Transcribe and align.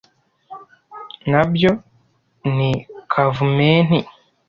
nabyo 1.29 1.71
ni 2.55 2.71
kavumenti: 3.11 3.99